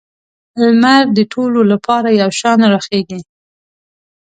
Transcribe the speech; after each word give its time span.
لمر 0.61 1.03
د 1.17 1.19
ټولو 1.33 1.59
لپاره 1.71 2.09
یو 2.21 2.29
شان 2.39 2.59
راخیږي. 2.73 3.19